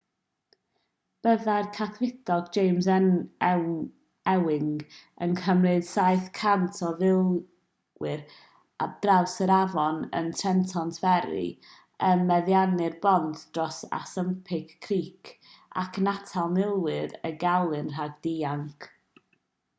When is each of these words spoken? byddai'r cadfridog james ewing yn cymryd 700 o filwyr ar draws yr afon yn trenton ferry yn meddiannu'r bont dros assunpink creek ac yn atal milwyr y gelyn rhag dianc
byddai'r 1.25 1.67
cadfridog 1.73 2.47
james 2.55 2.87
ewing 4.29 4.71
yn 5.25 5.35
cymryd 5.41 5.85
700 5.89 6.79
o 6.87 6.89
filwyr 7.01 8.23
ar 8.85 8.95
draws 9.05 9.35
yr 9.47 9.53
afon 9.57 9.99
yn 10.21 10.31
trenton 10.41 10.93
ferry 11.03 11.45
yn 12.09 12.23
meddiannu'r 12.31 12.95
bont 13.05 13.43
dros 13.59 13.77
assunpink 13.99 14.73
creek 14.87 15.35
ac 15.83 16.01
yn 16.03 16.09
atal 16.15 16.49
milwyr 16.57 17.13
y 17.29 17.31
gelyn 17.45 17.93
rhag 17.99 18.17
dianc 18.29 18.89